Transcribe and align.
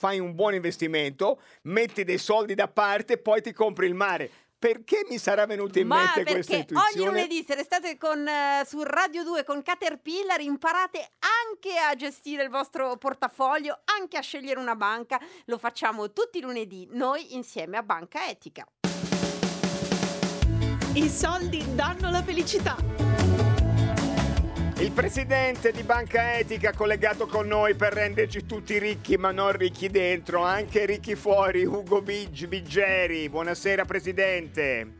fai 0.00 0.18
un 0.18 0.34
buon 0.34 0.54
investimento, 0.54 1.42
metti 1.64 2.04
dei 2.04 2.16
soldi 2.16 2.54
da 2.54 2.68
parte 2.68 3.12
e 3.12 3.18
poi 3.18 3.42
ti 3.42 3.52
compri 3.52 3.86
il 3.86 3.92
mare. 3.92 4.30
Perché 4.58 5.04
mi 5.10 5.18
sarà 5.18 5.44
venuta 5.44 5.78
in 5.78 5.88
Ma 5.88 5.96
mente 5.96 6.22
questa 6.22 6.54
perché 6.54 6.72
intuizione? 6.72 6.94
ogni 6.96 7.04
lunedì 7.04 7.44
se 7.46 7.54
restate 7.54 7.98
con, 7.98 8.26
eh, 8.26 8.64
su 8.66 8.82
Radio 8.82 9.22
2 9.24 9.44
con 9.44 9.62
Caterpillar 9.62 10.40
imparate 10.40 11.10
anche 11.18 11.76
a 11.76 11.94
gestire 11.94 12.44
il 12.44 12.48
vostro 12.48 12.96
portafoglio, 12.96 13.80
anche 13.84 14.16
a 14.16 14.22
scegliere 14.22 14.58
una 14.58 14.74
banca. 14.74 15.20
Lo 15.46 15.58
facciamo 15.58 16.12
tutti 16.14 16.38
i 16.38 16.40
lunedì, 16.40 16.88
noi 16.92 17.34
insieme 17.34 17.76
a 17.76 17.82
Banca 17.82 18.26
Etica. 18.26 18.66
I 20.94 21.08
soldi 21.10 21.62
danno 21.74 22.10
la 22.10 22.22
felicità. 22.22 22.99
Il 24.80 24.92
presidente 24.92 25.72
di 25.72 25.82
Banca 25.82 26.38
Etica 26.38 26.72
collegato 26.72 27.26
con 27.26 27.46
noi 27.46 27.74
per 27.74 27.92
renderci 27.92 28.46
tutti 28.46 28.78
ricchi, 28.78 29.18
ma 29.18 29.30
non 29.30 29.52
ricchi 29.52 29.90
dentro, 29.90 30.42
anche 30.42 30.86
ricchi 30.86 31.16
fuori, 31.16 31.66
Ugo 31.66 32.00
Big, 32.00 32.46
Biggeri. 32.46 33.28
Buonasera 33.28 33.84
presidente. 33.84 34.90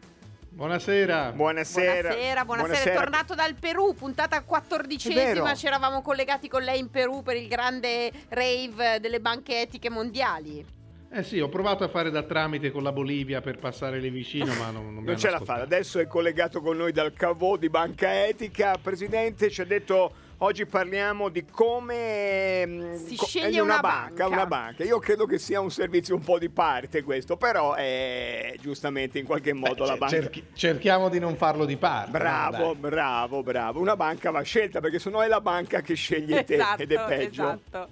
Buonasera. 0.51 1.33
Buonasera. 1.33 2.09
Buonasera, 2.11 2.45
buonasera, 2.45 2.91
è 2.91 2.95
tornato 2.95 3.35
dal 3.35 3.55
Perù, 3.55 3.95
puntata 3.95 4.43
quattordicesima, 4.43 5.55
ci 5.55 5.67
eravamo 5.67 6.03
collegati 6.03 6.47
con 6.47 6.63
lei 6.63 6.79
in 6.79 6.91
Perù 6.91 7.23
per 7.23 7.37
il 7.37 7.49
grande 7.49 8.13
rave 8.29 9.01
delle 9.01 9.21
banche 9.21 9.63
etiche 9.63 9.89
mondiali. 9.89 10.79
Eh 11.13 11.25
sì, 11.25 11.41
ho 11.41 11.49
provato 11.49 11.83
a 11.83 11.89
fare 11.89 12.09
da 12.13 12.23
tramite 12.23 12.71
con 12.71 12.85
la 12.85 12.93
Bolivia 12.93 13.41
per 13.41 13.59
passare 13.59 13.99
lì 13.99 14.11
vicino, 14.11 14.55
ma 14.55 14.71
non, 14.71 14.95
non, 14.95 15.03
Non 15.03 15.19
ce 15.19 15.29
la 15.29 15.41
fa, 15.41 15.55
adesso 15.55 15.99
è 15.99 16.07
collegato 16.07 16.61
con 16.61 16.77
noi 16.77 16.93
dal 16.93 17.13
Cavò 17.13 17.57
di 17.57 17.69
Banca 17.69 18.27
Etica. 18.27 18.79
Presidente, 18.81 19.51
ci 19.51 19.61
ha 19.61 19.65
detto 19.65 20.13
oggi 20.43 20.67
parliamo 20.67 21.29
di 21.29 21.45
come 21.47 22.65
mm, 22.65 22.95
Si 22.95 23.17
co- 23.17 23.27
sceglie 23.27 23.59
è 23.59 23.61
una 23.61 23.81
banca, 23.81 24.09
banca. 24.11 24.27
una 24.29 24.47
banca. 24.47 24.85
Io 24.85 25.01
credo 25.01 25.27
che 25.27 25.39
sia 25.41 25.59
un 25.61 25.73
servizio 25.73 26.15
un 26.15 26.23
po' 26.23 26.39
di 26.39 26.49
parte 26.49 27.03
questo, 27.03 27.37
però 27.37 27.75
è 27.75 28.55
giustamente 28.61 29.19
in 29.19 29.25
qualche 29.27 29.53
modo 29.53 29.83
Beh, 29.83 29.91
la 29.91 29.97
banca 29.97 30.15
cerchi- 30.15 30.45
cerchiamo 30.55 31.09
di 31.09 31.19
non 31.19 31.35
farlo 31.35 31.65
di 31.65 31.77
parte. 31.77 32.13
Bravo, 32.13 32.57
no, 32.57 32.73
dai. 32.75 32.89
bravo, 32.89 33.43
bravo. 33.43 33.81
Una 33.81 33.97
banca 33.97 34.31
va 34.31 34.43
scelta 34.43 34.79
perché 34.81 35.01
sennò 35.01 35.19
è 35.23 35.27
la 35.27 35.41
banca 35.41 35.81
che 35.81 35.95
sceglie 35.95 36.45
te 36.45 36.55
esatto, 36.55 36.83
ed 36.83 36.93
è 36.93 37.05
peggio. 37.05 37.43
esatto. 37.43 37.89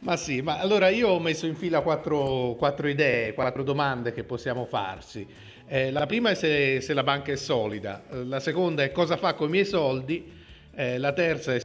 Ma 0.00 0.16
sì, 0.16 0.40
ma 0.42 0.58
allora 0.58 0.88
io 0.88 1.08
ho 1.08 1.18
messo 1.20 1.46
in 1.46 1.56
fila 1.56 1.80
quattro, 1.80 2.54
quattro 2.58 2.86
idee, 2.88 3.32
quattro 3.34 3.62
domande 3.62 4.12
che 4.12 4.24
possiamo 4.24 4.64
farsi. 4.66 5.26
Eh, 5.66 5.90
la 5.90 6.06
prima 6.06 6.30
è 6.30 6.34
se, 6.34 6.80
se 6.80 6.94
la 6.94 7.02
banca 7.02 7.32
è 7.32 7.36
solida, 7.36 8.02
Eh, 8.10 8.24
la 8.24 8.38
seconda 8.40 8.82
è 8.84 8.92
cosa 8.92 9.16
fa 9.16 9.34
con 9.34 9.48
i 9.48 9.50
miei 9.50 9.64
soldi, 9.64 10.32
Eh, 10.78 10.98
la 10.98 11.12
terza 11.12 11.54
è 11.54 11.60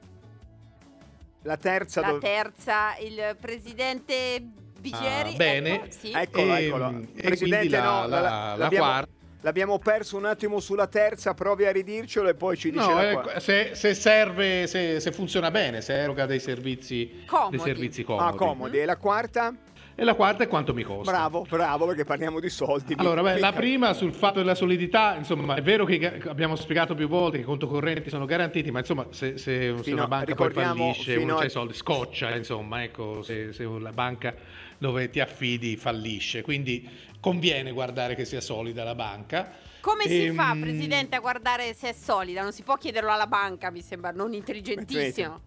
La 1.43 1.57
terza 1.57 2.01
La 2.01 2.07
dov- 2.11 2.21
terza, 2.21 2.95
il 2.99 3.35
presidente 3.39 4.41
Bigeri. 4.79 5.33
Ah, 5.33 5.35
bene. 5.35 5.73
ecco, 5.75 5.85
sì. 5.89 6.11
Eccolo, 6.11 6.55
E- 6.55 6.65
eccolo. 6.65 6.87
e 7.15 7.21
Presidente, 7.21 7.57
quindi 7.57 7.69
la- 7.69 7.83
no, 7.83 8.07
la- 8.07 8.21
la 8.21 8.55
l'abbiamo, 8.55 8.85
quarta. 8.85 9.11
L'abbiamo 9.41 9.79
perso 9.79 10.17
un 10.17 10.25
attimo 10.25 10.59
sulla 10.59 10.87
terza, 10.87 11.33
provi 11.33 11.65
a 11.65 11.71
ridircelo 11.71 12.29
e 12.29 12.33
poi 12.35 12.57
ci 12.57 12.71
dice 12.71 12.85
No, 12.87 12.93
la 12.95 13.09
eh, 13.09 13.13
quarta. 13.13 13.39
se, 13.39 13.71
se 13.73 13.93
serve, 13.93 14.67
se, 14.67 14.99
se 14.99 15.11
funziona 15.11 15.51
bene, 15.51 15.81
se 15.81 15.93
eroga 15.93 16.25
dei 16.25 16.39
servizi 16.39 17.23
Comodi. 17.25 17.55
dei 17.57 17.65
servizi 17.65 18.01
Ah, 18.01 18.05
comodi. 18.05 18.37
comodi. 18.37 18.79
E 18.79 18.85
la 18.85 18.97
quarta? 18.97 19.53
E 19.93 20.03
la 20.03 20.13
quarta 20.15 20.43
è 20.43 20.47
quanto 20.47 20.73
mi 20.73 20.83
costa. 20.83 21.11
Bravo, 21.11 21.45
bravo, 21.47 21.85
perché 21.85 22.05
parliamo 22.05 22.39
di 22.39 22.49
soldi. 22.49 22.95
Allora, 22.97 23.21
beh, 23.21 23.39
la 23.39 23.51
prima 23.51 23.93
sul 23.93 24.13
fatto 24.13 24.39
della 24.39 24.55
solidità, 24.55 25.15
insomma, 25.15 25.55
è 25.55 25.61
vero 25.61 25.85
che 25.85 26.21
abbiamo 26.27 26.55
spiegato 26.55 26.95
più 26.95 27.07
volte 27.07 27.37
che 27.37 27.43
i 27.43 27.45
conto 27.45 27.67
correnti 27.67 28.09
sono 28.09 28.25
garantiti, 28.25 28.71
ma 28.71 28.79
insomma, 28.79 29.05
se, 29.11 29.37
se- 29.37 29.75
se 29.83 29.91
una 29.93 30.07
banca 30.07 30.33
poi 30.33 30.51
fallisce, 30.51 31.15
uno 31.17 31.35
a- 31.35 31.39
c'ha 31.39 31.45
i 31.45 31.49
soldi, 31.49 31.73
scoccia, 31.73 32.33
insomma, 32.35 32.83
ecco, 32.83 33.21
se, 33.21 33.53
se 33.53 33.63
la 33.65 33.91
banca 33.91 34.33
dove 34.77 35.09
ti 35.09 35.19
affidi 35.19 35.75
fallisce. 35.75 36.41
Quindi 36.41 36.89
conviene 37.19 37.71
guardare 37.71 38.15
che 38.15 38.25
sia 38.25 38.41
solida 38.41 38.83
la 38.83 38.95
banca. 38.95 39.51
Come 39.81 40.07
si 40.07 40.25
Ehm, 40.27 40.35
fa, 40.35 40.55
Presidente, 40.59 41.15
a 41.15 41.19
guardare 41.19 41.73
se 41.73 41.89
è 41.89 41.93
solida? 41.93 42.41
Non 42.41 42.53
si 42.53 42.63
può 42.63 42.77
chiederlo 42.77 43.11
alla 43.11 43.27
banca, 43.27 43.69
mi 43.71 43.81
sembra 43.81 44.11
non 44.11 44.33
intelligentissimo. 44.33 45.41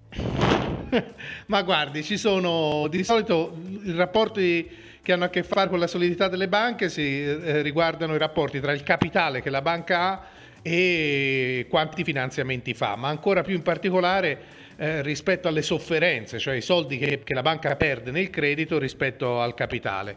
Ma 1.47 1.63
guardi, 1.63 2.03
ci 2.03 2.17
sono 2.17 2.87
di 2.89 3.05
solito 3.05 3.57
i 3.85 3.93
rapporti 3.93 4.83
che 5.03 5.13
hanno 5.13 5.25
a 5.25 5.29
che 5.29 5.43
fare 5.43 5.69
con 5.69 5.79
la 5.79 5.87
solidità 5.87 6.29
delle 6.29 6.49
banche 6.49 6.89
si 6.89 7.23
eh, 7.23 7.61
riguardano 7.61 8.15
i 8.15 8.19
rapporti 8.19 8.61
tra 8.61 8.73
il 8.73 8.83
capitale 8.83 9.43
che 9.43 9.51
la 9.51 9.61
banca 9.61 10.01
ha 10.01 10.27
e 10.63 11.67
quanti 11.69 12.05
finanziamenti 12.05 12.73
fa, 12.73 12.97
ma 12.97 13.09
ancora 13.09 13.43
più 13.43 13.55
in 13.55 13.61
particolare 13.61 14.39
eh, 14.77 15.03
rispetto 15.03 15.47
alle 15.47 15.61
sofferenze, 15.61 16.39
cioè 16.39 16.55
i 16.55 16.63
soldi 16.63 16.97
che, 16.97 17.21
che 17.23 17.35
la 17.35 17.43
banca 17.43 17.77
perde 17.77 18.11
nel 18.11 18.31
credito 18.31 18.79
rispetto 18.79 19.43
al 19.43 19.53
capitale. 19.53 20.17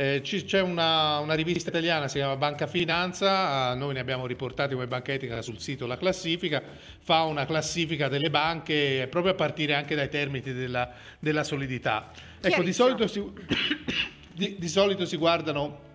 Eh, 0.00 0.20
c'è 0.22 0.60
una, 0.60 1.18
una 1.18 1.34
rivista 1.34 1.70
italiana, 1.70 2.06
si 2.06 2.18
chiama 2.18 2.36
Banca 2.36 2.68
Finanza, 2.68 3.74
noi 3.74 3.94
ne 3.94 3.98
abbiamo 3.98 4.28
riportati 4.28 4.74
come 4.74 4.86
banca 4.86 5.12
etica 5.12 5.42
sul 5.42 5.58
sito 5.58 5.88
La 5.88 5.96
Classifica, 5.96 6.62
fa 7.00 7.24
una 7.24 7.46
classifica 7.46 8.06
delle 8.06 8.30
banche 8.30 9.08
proprio 9.10 9.32
a 9.32 9.34
partire 9.34 9.74
anche 9.74 9.96
dai 9.96 10.08
termini 10.08 10.52
della, 10.52 10.92
della 11.18 11.42
solidità. 11.42 12.12
Ecco, 12.40 12.62
di 12.62 12.72
solito 12.72 13.08
si, 13.08 13.20
di, 14.32 14.54
di 14.56 14.68
solito 14.68 15.04
si 15.04 15.16
guardano 15.16 15.86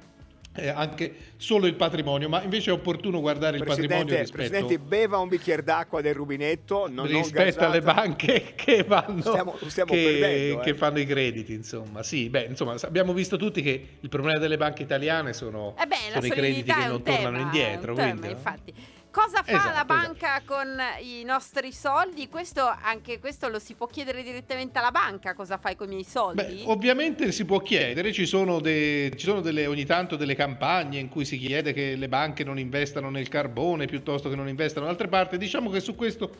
eh, 0.55 0.69
anche 0.69 1.15
solo 1.37 1.65
il 1.65 1.75
patrimonio, 1.75 2.29
ma 2.29 2.43
invece 2.43 2.69
è 2.69 2.73
opportuno 2.73 3.19
guardare 3.19 3.57
il 3.57 3.63
patrimonio 3.63 4.05
Presidente, 4.05 4.21
rispetto, 4.21 4.55
Presidente, 4.55 4.79
beva 4.79 5.17
un 5.17 5.27
bicchiere 5.27 5.63
d'acqua 5.63 6.01
del 6.01 6.13
rubinetto. 6.13 6.87
Non, 6.89 7.07
rispetto 7.07 7.65
alle 7.65 7.81
banche 7.81 8.53
che, 8.55 8.83
vanno, 8.83 9.21
Stiamo- 9.21 9.57
stiamo 9.65 9.91
che, 9.91 10.03
perdendo, 10.03 10.61
eh. 10.61 10.63
che 10.63 10.75
fanno 10.75 10.99
i 10.99 11.05
crediti, 11.05 11.53
insomma. 11.53 12.03
Sì, 12.03 12.29
beh, 12.29 12.43
insomma, 12.49 12.75
abbiamo 12.83 13.13
visto 13.13 13.37
tutti 13.37 13.61
che 13.61 13.87
il 13.99 14.09
problema 14.09 14.37
delle 14.39 14.57
banche 14.57 14.83
italiane 14.83 15.33
sono, 15.33 15.75
Eh 15.79 15.85
beh, 15.87 15.95
sono 16.13 16.25
i 16.25 16.29
crediti 16.29 16.71
che 16.71 16.85
non 16.85 17.01
tornano 17.01 17.37
tema, 17.37 17.39
indietro. 17.39 17.93
tema, 17.95 18.09
quindi, 18.09 18.27
no? 18.27 19.01
Cosa 19.13 19.43
fa 19.43 19.51
Esatto, 19.51 19.75
la 19.75 19.85
banca 19.85 20.41
con 20.43 20.75
i 21.03 21.23
nostri 21.23 21.71
soldi? 21.71 22.27
Questo, 22.29 22.65
anche 22.81 23.19
questo 23.19 23.47
lo 23.47 23.59
si 23.59 23.75
può 23.75 23.85
chiedere 23.85 24.23
direttamente 24.23 24.79
alla 24.79 24.89
banca, 24.89 25.35
cosa 25.35 25.59
fai 25.59 25.75
con 25.75 25.85
i 25.91 25.93
miei 25.93 26.03
soldi? 26.03 26.41
Beh, 26.41 26.63
ovviamente 26.65 27.31
si 27.31 27.45
può 27.45 27.59
chiedere, 27.59 28.11
ci 28.11 28.25
sono, 28.25 28.59
de- 28.59 29.11
ci 29.15 29.27
sono 29.27 29.41
delle, 29.41 29.67
ogni 29.67 29.85
tanto 29.85 30.15
delle 30.15 30.33
campagne 30.33 30.97
in 30.97 31.09
cui 31.09 31.25
si 31.25 31.37
chiede 31.37 31.73
che 31.73 31.95
le 31.95 32.09
banche 32.09 32.43
non 32.43 32.57
investano 32.57 33.11
nel 33.11 33.27
carbone 33.27 33.85
piuttosto 33.85 34.29
che 34.29 34.35
non 34.35 34.47
investano 34.47 34.85
da 34.85 34.91
altre 34.91 35.07
parti. 35.07 35.37
Diciamo 35.37 35.69
che 35.69 35.79
su 35.79 35.93
questo 35.93 36.31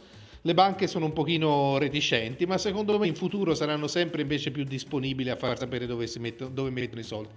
le 0.45 0.53
banche 0.53 0.87
sono 0.87 1.05
un 1.05 1.13
pochino 1.13 1.77
reticenti, 1.77 2.45
ma 2.45 2.57
secondo 2.57 2.99
me 2.99 3.07
in 3.07 3.15
futuro 3.15 3.55
saranno 3.55 3.87
sempre 3.87 4.23
invece 4.23 4.51
più 4.51 4.65
disponibili 4.65 5.29
a 5.29 5.37
far 5.37 5.57
sapere 5.57 5.85
dove, 5.85 6.05
si 6.05 6.19
metto- 6.19 6.49
dove 6.49 6.69
mettono 6.69 6.99
i 6.99 7.05
soldi. 7.05 7.31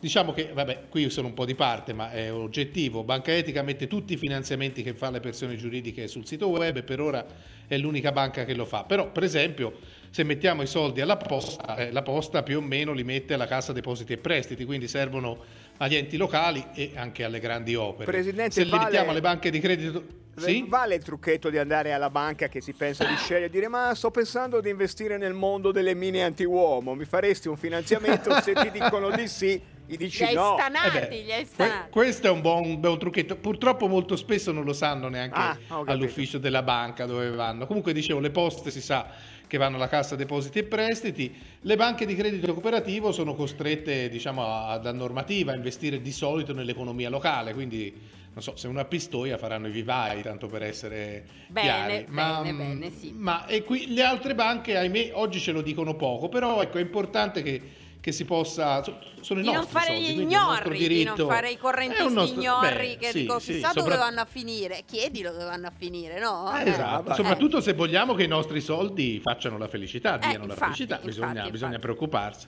Diciamo 0.00 0.32
che, 0.32 0.50
vabbè, 0.54 0.88
qui 0.88 1.10
sono 1.10 1.28
un 1.28 1.34
po' 1.34 1.44
di 1.44 1.54
parte, 1.54 1.92
ma 1.92 2.10
è 2.10 2.32
oggettivo. 2.32 3.04
Banca 3.04 3.34
Etica 3.34 3.62
mette 3.62 3.86
tutti 3.86 4.14
i 4.14 4.16
finanziamenti 4.16 4.82
che 4.82 4.94
fa 4.94 5.10
le 5.10 5.20
persone 5.20 5.56
giuridiche 5.56 6.08
sul 6.08 6.26
sito 6.26 6.48
web 6.48 6.76
e 6.76 6.82
per 6.82 7.00
ora 7.00 7.26
è 7.66 7.76
l'unica 7.76 8.10
banca 8.12 8.44
che 8.44 8.54
lo 8.54 8.64
fa. 8.64 8.84
Però, 8.84 9.10
per 9.12 9.24
esempio, 9.24 9.78
se 10.16 10.24
mettiamo 10.24 10.62
i 10.62 10.66
soldi 10.66 11.02
alla 11.02 11.18
posta, 11.18 11.76
eh, 11.76 11.92
la 11.92 12.00
posta 12.00 12.42
più 12.42 12.56
o 12.56 12.62
meno 12.62 12.92
li 12.92 13.04
mette 13.04 13.34
alla 13.34 13.46
Cassa 13.46 13.74
Depositi 13.74 14.14
e 14.14 14.16
Prestiti, 14.16 14.64
quindi 14.64 14.88
servono 14.88 15.36
agli 15.76 15.94
enti 15.94 16.16
locali 16.16 16.68
e 16.74 16.92
anche 16.94 17.22
alle 17.22 17.38
grandi 17.38 17.74
opere. 17.74 18.10
Presidente, 18.10 18.52
se 18.52 18.64
li 18.64 18.70
vale- 18.70 18.84
mettiamo 18.84 19.10
alle 19.10 19.20
banche 19.20 19.50
di 19.50 19.60
credito... 19.60 20.04
Sì? 20.38 20.64
Vale 20.66 20.94
il 20.94 21.04
trucchetto 21.04 21.50
di 21.50 21.58
andare 21.58 21.92
alla 21.92 22.08
banca 22.08 22.48
che 22.48 22.62
si 22.62 22.72
pensa 22.72 23.04
di 23.04 23.14
scegliere 23.16 23.46
e 23.46 23.50
dire 23.50 23.68
ma 23.68 23.94
sto 23.94 24.10
pensando 24.10 24.62
di 24.62 24.70
investire 24.70 25.18
nel 25.18 25.34
mondo 25.34 25.70
delle 25.70 25.94
mine 25.94 26.22
anti-uomo, 26.24 26.94
mi 26.94 27.04
faresti 27.04 27.48
un 27.48 27.58
finanziamento? 27.58 28.32
Se 28.40 28.54
ti 28.54 28.70
dicono 28.70 29.10
di 29.10 29.28
sì, 29.28 29.60
gli 29.86 29.96
dici 29.96 30.22
Li 30.24 30.28
hai 30.30 30.34
no. 30.34 30.56
stanati, 30.58 30.96
Eh 30.96 31.06
beh, 31.08 31.22
li 31.22 31.32
hai 31.32 31.38
que- 31.42 31.46
stanati. 31.46 31.90
questo 31.90 32.26
è 32.26 32.30
un 32.30 32.40
buon, 32.40 32.80
buon 32.80 32.98
trucchetto. 32.98 33.36
Purtroppo 33.36 33.86
molto 33.88 34.16
spesso 34.16 34.52
non 34.52 34.64
lo 34.64 34.72
sanno 34.72 35.08
neanche 35.08 35.38
Ah, 35.38 35.56
all'ufficio 35.86 36.38
della 36.38 36.62
banca 36.62 37.06
dove 37.06 37.30
vanno. 37.30 37.66
Comunque 37.66 37.92
dicevo, 37.92 38.18
le 38.20 38.30
poste 38.30 38.70
si 38.70 38.80
sa 38.80 39.06
che 39.46 39.58
vanno 39.58 39.76
alla 39.76 39.86
Cassa 39.88 40.16
Depositi 40.16 40.58
e 40.58 40.64
Prestiti. 40.64 41.32
Le 41.60 41.76
banche 41.76 42.04
di 42.04 42.14
credito 42.16 42.52
cooperativo 42.52 43.12
sono 43.12 43.34
costrette, 43.34 44.08
diciamo, 44.08 44.44
a- 44.44 44.78
dalla 44.78 44.96
normativa 44.96 45.52
a 45.52 45.54
investire 45.54 46.00
di 46.00 46.10
solito 46.12 46.52
nell'economia 46.52 47.08
locale, 47.08 47.54
quindi 47.54 48.14
non 48.32 48.42
so, 48.42 48.54
se 48.56 48.66
uno 48.68 48.80
ha 48.80 48.84
Pistoia 48.84 49.38
faranno 49.38 49.68
i 49.68 49.70
vivai, 49.70 50.20
tanto 50.22 50.46
per 50.48 50.62
essere 50.62 51.24
Bene, 51.46 51.66
chiari. 51.66 52.04
Ma, 52.08 52.40
bene, 52.42 52.52
mm, 52.52 52.58
bene, 52.58 52.90
sì. 52.90 53.12
ma 53.16 53.46
e 53.46 53.62
qui 53.62 53.94
le 53.94 54.02
altre 54.02 54.34
banche, 54.34 54.76
ahimè, 54.76 55.12
oggi 55.14 55.38
ce 55.40 55.52
lo 55.52 55.62
dicono 55.62 55.94
poco, 55.94 56.28
però 56.28 56.60
ecco, 56.60 56.76
è 56.76 56.82
importante 56.82 57.40
che, 57.42 57.62
che 58.06 58.12
si 58.12 58.24
possa... 58.24 58.84
so- 58.84 58.96
Sono 59.20 59.40
i 59.40 59.42
Di 59.42 59.48
non 59.48 59.56
nostri 59.62 59.72
fare 59.80 59.94
soldi, 59.96 60.14
gli 60.14 60.20
ignorri, 60.20 60.78
di 60.78 60.86
diritto- 60.86 61.14
non 61.24 61.28
fare 61.28 61.50
i 61.50 61.56
correntisti 61.58 62.12
nostro- 62.14 62.40
ignorri 62.40 62.86
beh, 62.86 62.96
che 62.98 63.10
sì, 63.10 63.20
dico 63.22 63.38
sì, 63.40 63.54
chissà 63.54 63.72
dove 63.72 63.90
sopra- 63.90 63.96
vanno 63.96 64.20
a 64.20 64.24
finire. 64.24 64.82
Chiedilo 64.86 65.32
dove 65.32 65.42
vanno 65.42 65.66
a 65.66 65.72
finire, 65.76 66.20
no? 66.20 66.56
Eh, 66.56 66.62
Eh, 66.66 66.68
esatto. 66.70 67.10
Eh. 67.10 67.14
Soprattutto 67.16 67.60
se 67.60 67.72
vogliamo 67.72 68.14
che 68.14 68.22
i 68.22 68.28
nostri 68.28 68.60
soldi 68.60 69.18
facciano 69.20 69.58
la 69.58 69.66
felicità, 69.66 70.14
Eh, 70.20 70.28
diano 70.28 70.46
la 70.46 70.52
infatti, 70.52 70.62
felicità, 70.76 71.00
bisogna, 71.02 71.28
infatti, 71.30 71.50
bisogna 71.50 71.74
infatti. 71.74 71.80
preoccuparsi. 71.92 72.46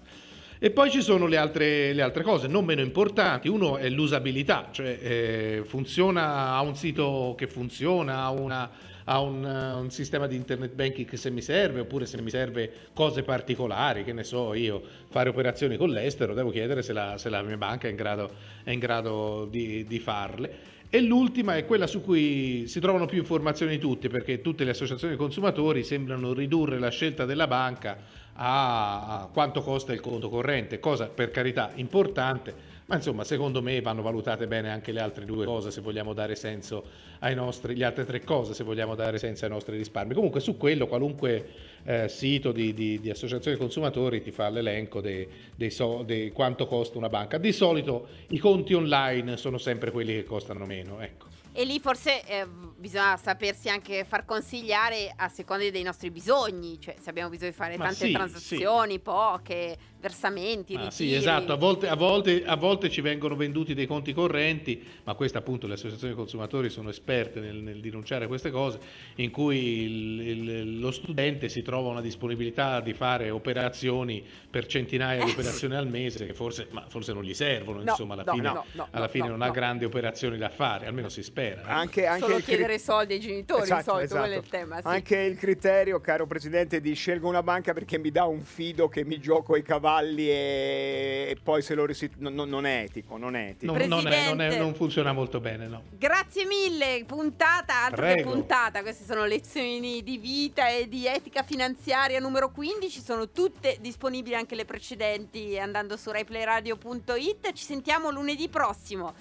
E 0.60 0.70
poi 0.70 0.90
ci 0.90 1.02
sono 1.02 1.26
le 1.26 1.36
altre, 1.36 1.92
le 1.92 2.02
altre 2.02 2.24
cose, 2.24 2.48
non 2.48 2.64
meno 2.64 2.80
importanti. 2.80 3.46
Uno 3.46 3.76
è 3.76 3.88
l'usabilità, 3.88 4.68
cioè 4.72 4.98
eh, 5.00 5.62
funziona, 5.64 6.48
ha 6.50 6.60
un 6.62 6.74
sito 6.74 7.36
che 7.38 7.46
funziona, 7.46 8.22
ha, 8.22 8.30
una, 8.30 8.68
ha 9.04 9.20
un, 9.20 9.44
un, 9.44 9.90
sistema 9.90 10.26
di 10.26 10.34
internet 10.34 10.74
banking 10.74 11.08
se 11.12 11.30
mi 11.30 11.42
serve, 11.42 11.80
oppure 11.80 12.06
se 12.06 12.20
mi 12.20 12.30
serve 12.30 12.72
cose 12.92 13.22
particolari, 13.22 14.02
che 14.02 14.12
ne 14.12 14.24
so 14.24 14.52
io, 14.52 14.82
fare 15.08 15.28
operazioni 15.28 15.76
con 15.76 15.90
l'estero, 15.90 16.34
devo 16.34 16.50
chiedere 16.50 16.82
se 16.82 16.92
la, 16.92 17.16
se 17.18 17.28
la 17.28 17.40
mia 17.42 17.56
banca 17.56 17.86
è 17.86 17.90
in 17.90 17.96
grado, 17.96 18.28
è 18.64 18.72
in 18.72 18.80
grado 18.80 19.46
di, 19.48 19.84
di 19.86 19.98
farle. 20.00 20.76
E 20.90 21.02
l'ultima 21.02 21.54
è 21.58 21.66
quella 21.66 21.86
su 21.86 22.00
cui 22.00 22.64
si 22.66 22.80
trovano 22.80 23.04
più 23.04 23.18
informazioni 23.18 23.72
di 23.72 23.78
tutti, 23.78 24.08
perché 24.08 24.40
tutte 24.40 24.64
le 24.64 24.70
associazioni 24.70 25.16
consumatori 25.16 25.82
sembrano 25.84 26.32
ridurre 26.32 26.78
la 26.78 26.88
scelta 26.88 27.26
della 27.26 27.46
banca 27.46 27.98
a 28.32 29.28
quanto 29.30 29.60
costa 29.60 29.92
il 29.92 30.00
conto 30.00 30.30
corrente, 30.30 30.80
cosa 30.80 31.08
per 31.08 31.30
carità 31.30 31.72
importante, 31.74 32.54
ma 32.88 32.96
insomma 32.96 33.22
secondo 33.22 33.60
me 33.60 33.82
vanno 33.82 34.00
valutate 34.00 34.46
bene 34.46 34.70
anche 34.70 34.92
le 34.92 35.00
altre 35.00 35.26
due 35.26 35.44
cose 35.44 35.70
se 35.70 35.82
vogliamo 35.82 36.14
dare 36.14 36.34
senso 36.34 36.84
ai 37.18 37.34
nostri, 37.34 37.76
le 37.76 37.84
altre 37.84 38.06
tre 38.06 38.24
cose 38.24 38.54
se 38.54 38.64
vogliamo 38.64 38.94
dare 38.94 39.18
senso 39.18 39.44
ai 39.44 39.50
nostri 39.50 39.76
risparmi. 39.76 40.14
Comunque 40.14 40.40
su 40.40 40.56
quello 40.56 40.86
qualunque 40.86 41.48
eh, 41.84 42.08
sito 42.08 42.50
di, 42.50 42.72
di, 42.72 42.98
di, 42.98 43.10
associazione 43.10 43.58
consumatori 43.58 44.22
ti 44.22 44.30
fa 44.30 44.48
l'elenco 44.48 45.02
di 45.02 45.26
so, 45.68 46.06
quanto 46.32 46.66
costa 46.66 46.96
una 46.96 47.10
banca. 47.10 47.36
Di 47.36 47.52
solito 47.52 48.08
i 48.28 48.38
conti 48.38 48.72
online 48.72 49.36
sono 49.36 49.58
sempre 49.58 49.90
quelli 49.90 50.14
che 50.14 50.24
costano 50.24 50.64
meno. 50.64 51.00
Ecco. 51.00 51.26
E 51.52 51.64
lì 51.64 51.80
forse 51.80 52.24
eh, 52.24 52.46
bisogna 52.76 53.16
sapersi 53.16 53.68
anche 53.68 54.04
far 54.04 54.24
consigliare 54.24 55.12
a 55.16 55.28
seconda 55.28 55.68
dei 55.68 55.82
nostri 55.82 56.10
bisogni, 56.10 56.80
cioè 56.80 56.94
se 57.00 57.10
abbiamo 57.10 57.28
bisogno 57.30 57.50
di 57.50 57.56
fare 57.56 57.76
Ma 57.76 57.86
tante 57.86 58.06
sì, 58.06 58.12
transazioni, 58.12 58.92
sì. 58.92 58.98
poche, 59.00 59.76
versamenti, 60.00 60.74
ah. 60.74 60.90
Sì, 60.90 61.12
esatto, 61.12 61.52
a 61.52 61.56
volte, 61.56 61.88
a, 61.88 61.96
volte, 61.96 62.44
a 62.44 62.54
volte, 62.54 62.88
ci 62.88 63.00
vengono 63.00 63.34
venduti 63.34 63.74
dei 63.74 63.86
conti 63.86 64.12
correnti, 64.12 64.82
ma 65.04 65.14
queste 65.14 65.38
appunto 65.38 65.66
le 65.66 65.74
associazioni 65.74 66.14
dei 66.14 66.22
consumatori 66.22 66.70
sono 66.70 66.88
esperte 66.88 67.40
nel, 67.40 67.56
nel 67.56 67.80
denunciare 67.80 68.26
queste 68.28 68.50
cose, 68.50 68.78
in 69.16 69.30
cui 69.30 69.58
il, 69.58 70.20
il, 70.20 70.78
lo 70.78 70.90
studente 70.92 71.48
si 71.48 71.62
trova 71.62 71.90
una 71.90 72.00
disponibilità 72.00 72.80
di 72.80 72.94
fare 72.94 73.30
operazioni 73.30 74.24
per 74.48 74.66
centinaia 74.66 75.24
di 75.24 75.32
operazioni 75.32 75.74
al 75.74 75.88
mese, 75.88 76.26
che 76.26 76.34
forse, 76.34 76.68
forse 76.88 77.12
non 77.12 77.24
gli 77.24 77.34
servono, 77.34 77.82
no, 77.82 77.90
insomma 77.90 78.14
alla 78.14 78.24
no, 78.24 78.32
fine, 78.32 78.48
no, 78.48 78.64
no, 78.72 78.88
alla 78.90 79.08
fine 79.08 79.28
non 79.28 79.42
ha 79.42 79.50
grandi 79.50 79.84
operazioni 79.84 80.38
da 80.38 80.48
fare, 80.48 80.86
almeno 80.86 81.08
si 81.08 81.22
spera. 81.24 81.62
Eh. 81.62 81.72
Anche, 81.72 82.06
anche 82.06 82.24
Solo 82.24 82.38
chiedere 82.38 82.74
cri- 82.74 82.82
soldi 82.82 83.14
ai 83.14 83.20
genitori, 83.20 83.62
esatto, 83.62 83.82
solito, 83.82 84.04
esatto. 84.04 84.20
quello 84.20 84.34
è 84.34 84.38
il 84.38 84.48
tema. 84.48 84.76
Sì. 84.76 84.86
Anche 84.86 85.16
il 85.18 85.36
criterio, 85.36 86.00
caro 86.00 86.26
Presidente, 86.26 86.80
di 86.80 86.94
scelgo 86.94 87.28
una 87.28 87.42
banca 87.42 87.72
perché 87.72 87.98
mi 87.98 88.12
dà 88.12 88.24
un 88.24 88.42
fido 88.42 88.88
che 88.88 89.04
mi 89.04 89.18
gioco 89.18 89.56
i 89.56 89.62
cavalli 89.62 89.86
e, 90.28 91.26
e 91.30 91.36
poi 91.42 91.62
se 91.62 91.74
lo 91.74 91.86
resi- 91.86 92.10
no, 92.18 92.28
no, 92.30 92.44
non 92.44 92.66
è 92.66 92.82
etico, 92.82 93.16
non 93.16 93.36
è 93.36 93.48
etico. 93.50 93.72
Non, 93.72 93.88
non, 93.88 94.06
è, 94.06 94.28
non, 94.28 94.40
è, 94.40 94.58
non 94.58 94.74
funziona 94.74 95.12
molto 95.12 95.40
bene, 95.40 95.66
no. 95.66 95.82
Grazie 95.90 96.44
mille, 96.44 97.04
puntata, 97.06 97.84
altro 97.84 98.06
che 98.06 98.12
Prego. 98.14 98.30
puntata, 98.30 98.82
queste 98.82 99.04
sono 99.04 99.24
lezioni 99.24 100.02
di 100.02 100.18
vita 100.18 100.68
e 100.68 100.88
di 100.88 101.06
etica 101.06 101.42
finanziaria 101.42 102.20
numero 102.20 102.50
15, 102.50 103.00
sono 103.00 103.30
tutte 103.30 103.78
disponibili 103.80 104.34
anche 104.34 104.54
le 104.54 104.64
precedenti 104.64 105.58
andando 105.58 105.96
su 105.96 106.10
raiplayradio.it, 106.10 107.52
ci 107.52 107.64
sentiamo 107.64 108.10
lunedì 108.10 108.48
prossimo. 108.48 109.14